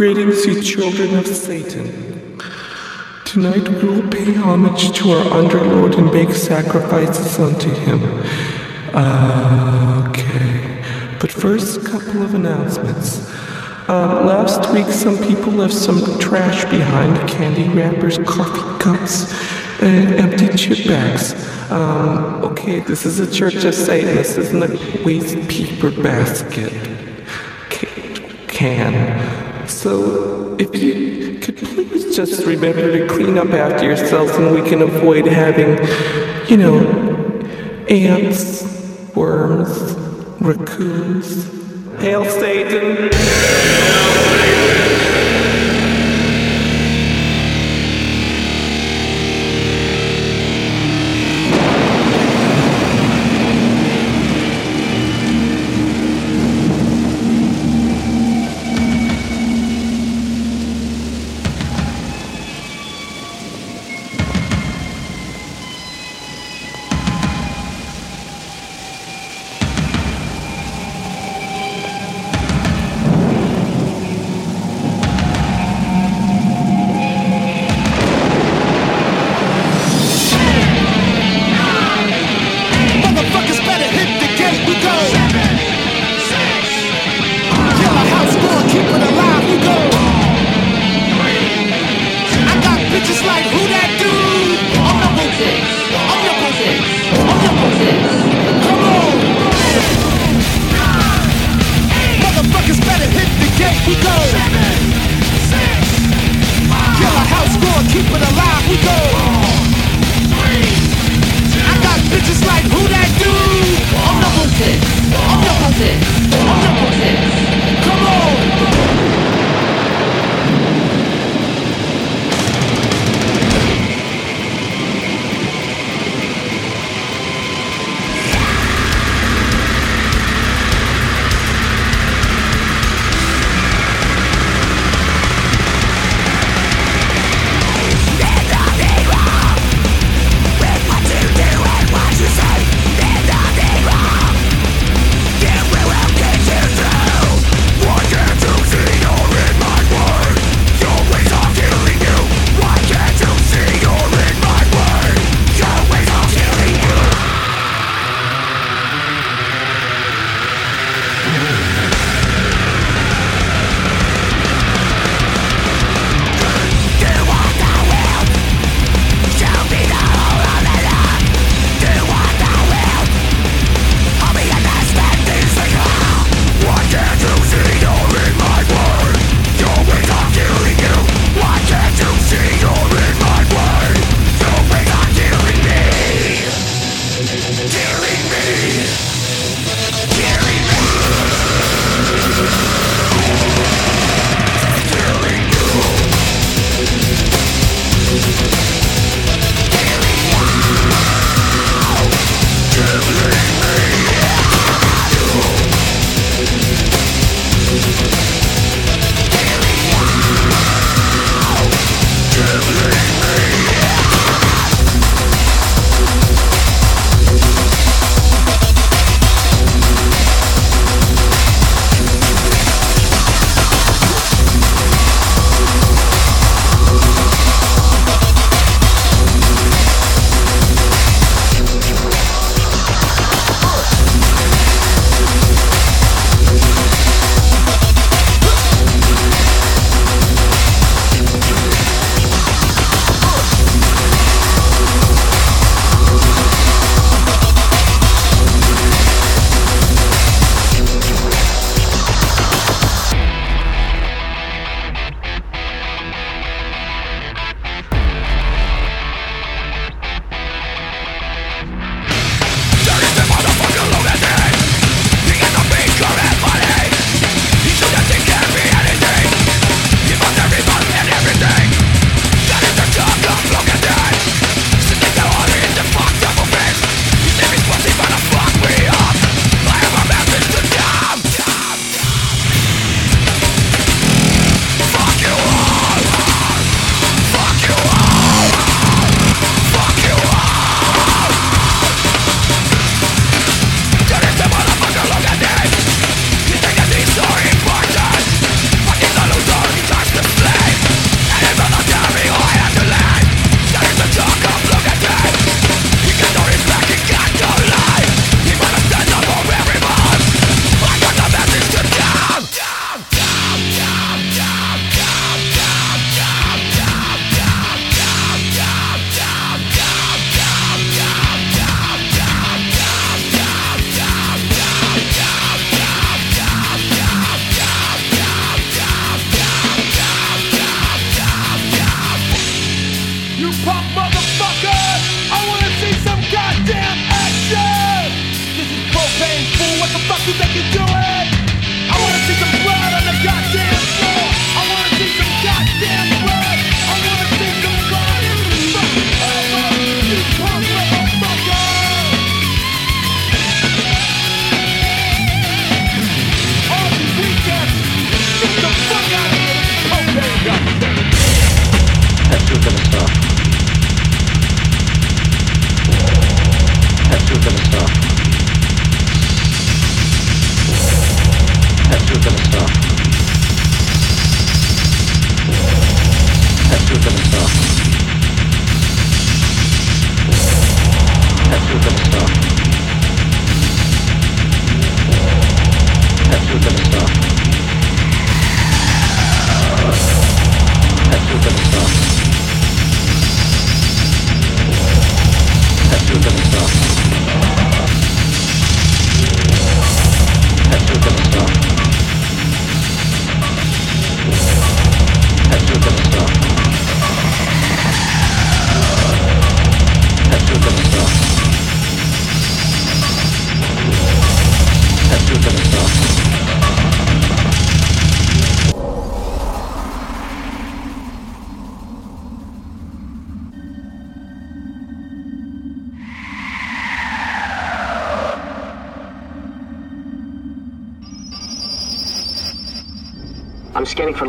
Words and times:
Greetings, 0.00 0.66
children 0.66 1.14
of 1.18 1.26
Satan. 1.26 2.40
Tonight 3.26 3.68
we 3.68 3.86
will 3.86 4.08
pay 4.08 4.32
homage 4.32 4.96
to 4.96 5.10
our 5.10 5.24
underlord 5.26 5.98
and 5.98 6.10
make 6.10 6.30
sacrifices 6.30 7.38
unto 7.38 7.68
him. 7.68 8.02
Okay. 10.08 10.82
But 11.20 11.30
first, 11.30 11.82
a 11.82 11.84
couple 11.84 12.22
of 12.22 12.32
announcements. 12.32 13.28
Um, 13.90 14.24
last 14.24 14.72
week, 14.72 14.86
some 14.86 15.18
people 15.18 15.52
left 15.52 15.74
some 15.74 16.18
trash 16.18 16.64
behind 16.70 17.28
candy 17.28 17.68
wrappers, 17.68 18.16
coffee 18.20 18.82
cups, 18.82 19.30
and 19.82 20.14
empty 20.14 20.48
chip 20.56 20.88
bags. 20.88 21.34
Um, 21.70 22.42
okay, 22.42 22.80
this 22.80 23.04
is 23.04 23.20
a 23.20 23.30
church 23.30 23.62
of 23.66 23.74
Satan. 23.74 24.14
This 24.14 24.38
isn't 24.38 24.62
a 24.62 25.04
waste 25.04 25.46
paper 25.46 25.90
basket 25.90 26.72
ca- 27.68 28.46
can. 28.48 29.39
So, 29.80 30.56
if 30.58 30.76
you 30.76 31.38
could 31.38 31.56
please 31.56 32.14
just 32.14 32.44
remember 32.44 32.98
to 32.98 33.08
clean 33.08 33.38
up 33.38 33.48
after 33.48 33.86
yourselves 33.86 34.30
and 34.32 34.54
we 34.54 34.60
can 34.68 34.82
avoid 34.82 35.24
having, 35.24 35.78
you 36.50 36.58
know, 36.58 36.80
ants, 37.88 38.62
worms, 39.14 39.94
raccoons. 40.38 41.46
Hail 41.98 42.26
Satan! 42.26 44.19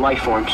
Life 0.02 0.18
forms. 0.18 0.51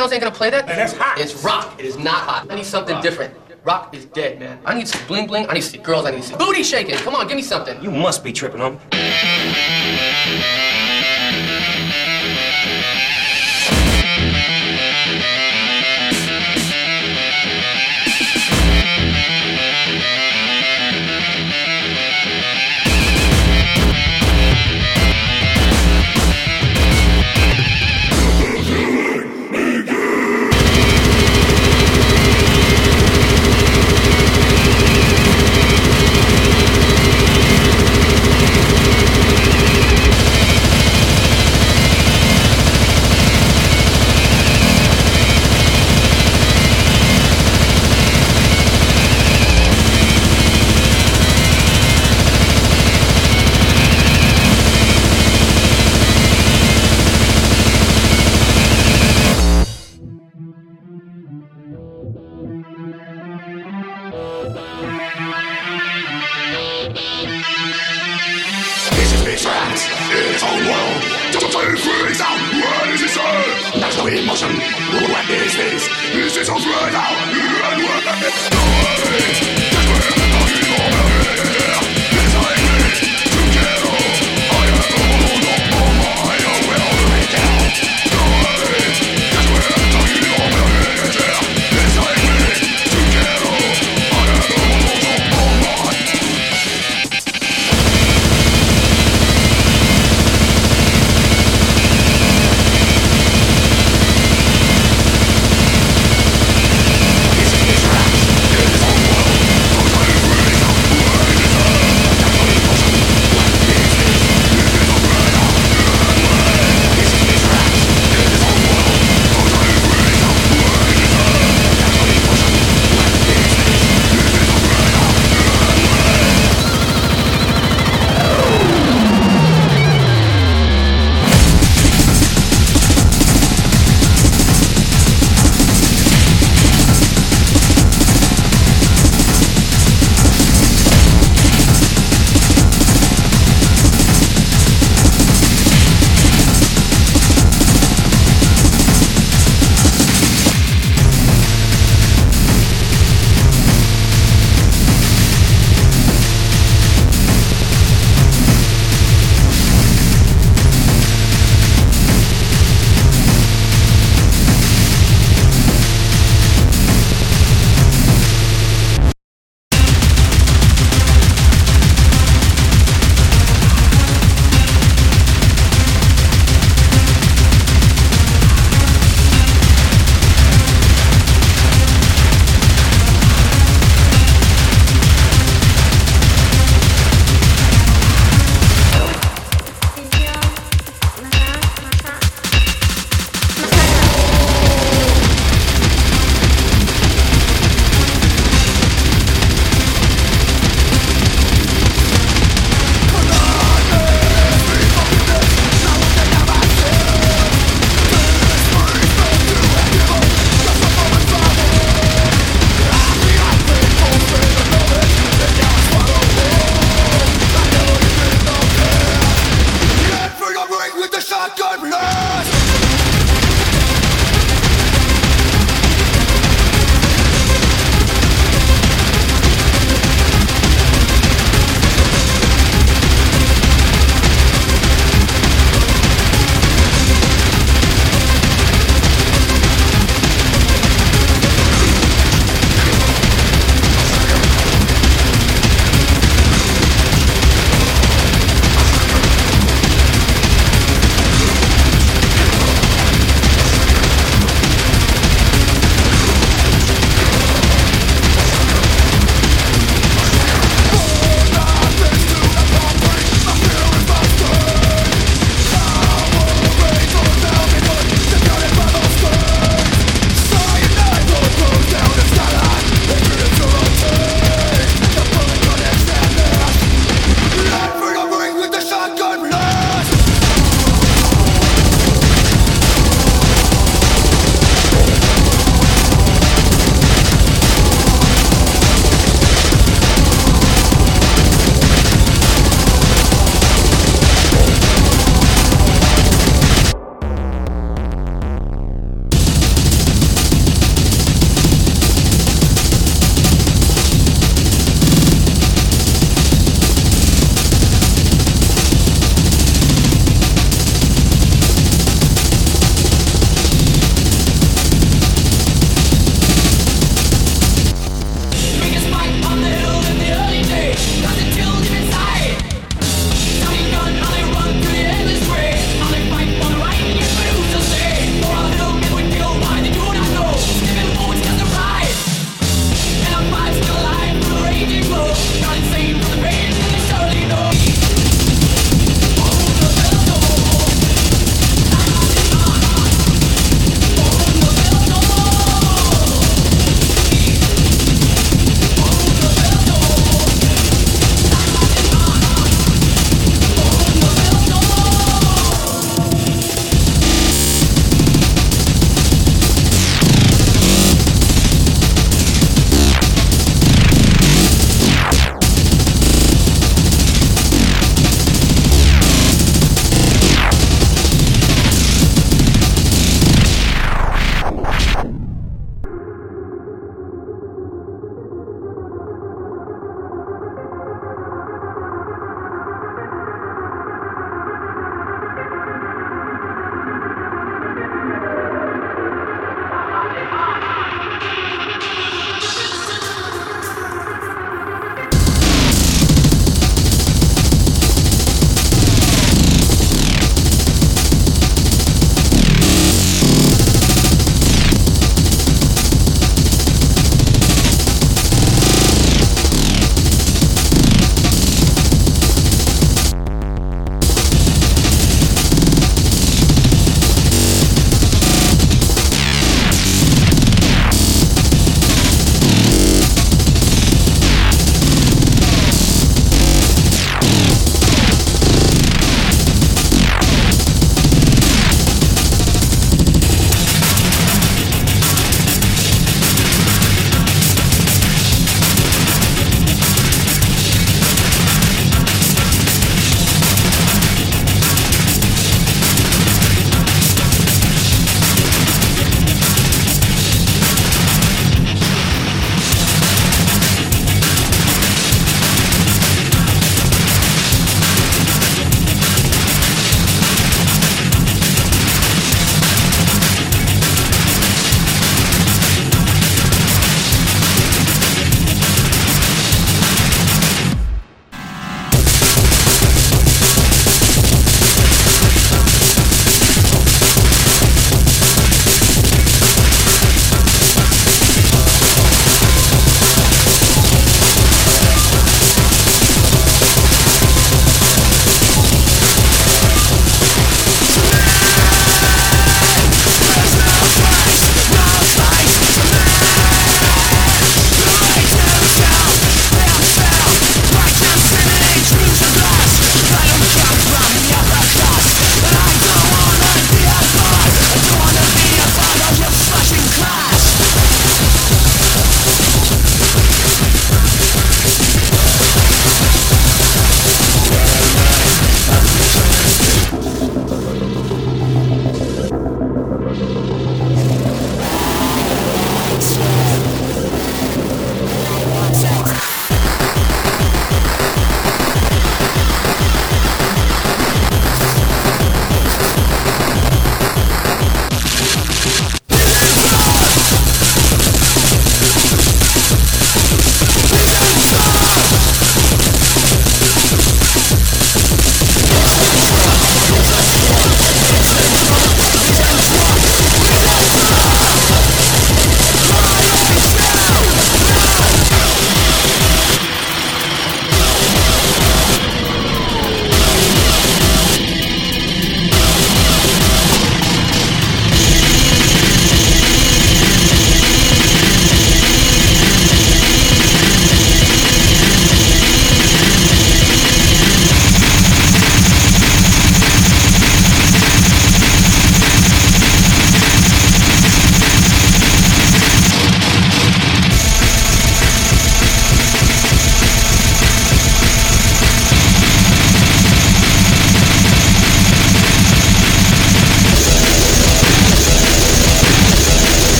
Channels 0.00 0.12
ain't 0.12 0.22
gonna 0.22 0.34
play 0.34 0.48
that? 0.48 0.66
Man, 0.66 0.76
that's 0.76 0.94
hot. 0.94 1.20
It's 1.20 1.44
rock. 1.44 1.78
It 1.78 1.84
is 1.84 1.98
not 1.98 2.22
hot. 2.22 2.46
I 2.50 2.54
need 2.54 2.64
something 2.64 2.98
different. 3.02 3.34
Rock 3.64 3.94
is 3.94 4.06
dead, 4.06 4.40
man. 4.40 4.58
I 4.64 4.72
need 4.72 4.88
some 4.88 5.06
bling 5.06 5.26
bling. 5.26 5.46
I 5.46 5.52
need 5.52 5.60
to 5.60 5.66
see 5.66 5.76
girls. 5.76 6.06
I 6.06 6.12
need 6.12 6.22
to 6.22 6.28
see 6.28 6.36
booty 6.36 6.62
shaking. 6.62 6.94
Come 6.96 7.14
on, 7.14 7.28
give 7.28 7.36
me 7.36 7.42
something. 7.42 7.82
You 7.82 7.90
must 7.90 8.24
be 8.24 8.32
tripping, 8.32 8.60
homie. 8.60 8.80